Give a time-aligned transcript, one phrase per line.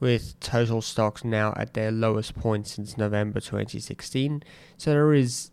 [0.01, 4.43] with total stocks now at their lowest point since November 2016.
[4.77, 5.53] So there is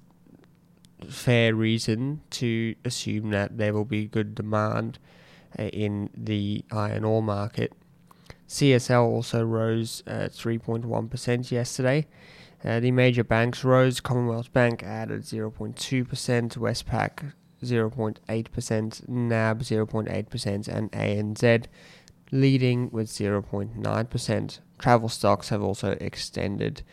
[1.07, 4.97] fair reason to assume that there will be good demand
[5.59, 7.73] uh, in the iron ore market
[8.51, 12.05] CSL also rose uh, 3.1% yesterday.
[12.65, 14.01] Uh, the major banks rose.
[14.01, 15.73] Commonwealth Bank added 0.2%,
[16.57, 17.31] Westpac
[17.63, 21.65] 0.8%, NAB 0.8%, and ANZ
[22.31, 24.59] leading with 0.9%.
[24.77, 26.83] Travel stocks have also extended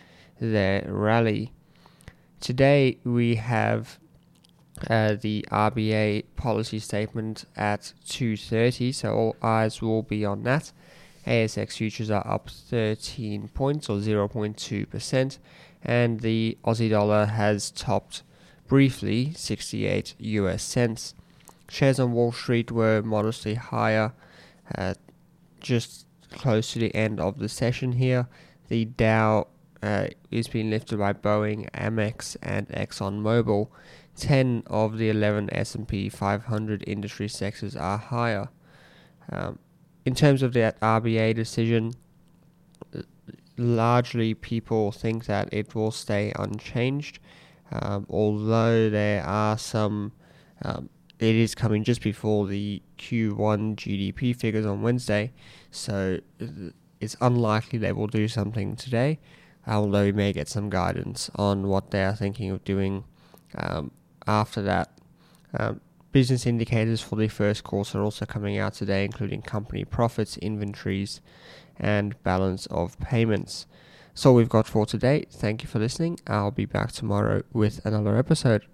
[0.40, 1.52] their rally.
[2.38, 3.98] Today we have
[4.88, 10.70] uh, the RBA policy statement at 2:30, so all eyes will be on that.
[11.28, 15.38] ASX futures are up 13 points or 0.2%,
[15.82, 18.22] and the Aussie dollar has topped
[18.66, 21.14] briefly 68 US cents.
[21.68, 24.14] Shares on Wall Street were modestly higher,
[24.76, 24.94] uh,
[25.60, 28.26] just close to the end of the session here.
[28.68, 29.48] The Dow
[29.82, 33.68] uh, is being lifted by Boeing, Amex, and ExxonMobil.
[34.16, 38.48] 10 of the 11 S&P 500 industry sectors are higher.
[39.30, 39.58] Um,
[40.08, 41.92] in terms of that RBA decision,
[43.58, 47.18] largely people think that it will stay unchanged,
[47.70, 50.12] um, although there are some.
[50.62, 50.88] Um,
[51.18, 55.32] it is coming just before the Q1 GDP figures on Wednesday,
[55.70, 56.20] so
[57.00, 59.18] it's unlikely they will do something today,
[59.66, 63.04] although we may get some guidance on what they are thinking of doing
[63.56, 63.90] um,
[64.26, 64.88] after that.
[65.58, 70.38] Um, Business indicators for the first quarter are also coming out today, including company profits,
[70.38, 71.20] inventories,
[71.78, 73.66] and balance of payments.
[74.14, 75.26] So we've got for today.
[75.30, 76.18] Thank you for listening.
[76.26, 78.66] I'll be back tomorrow with another episode.